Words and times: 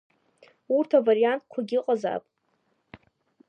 Урҭ 0.75 0.91
авариантқәагьы 0.99 1.77
ыҟазаап. 1.79 2.23